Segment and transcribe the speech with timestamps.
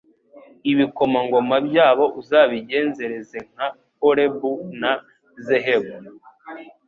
[0.71, 3.67] Ibikomangoma byabo uzabigenzereze nka
[4.09, 4.91] Orebu na
[5.45, 5.93] Zehebu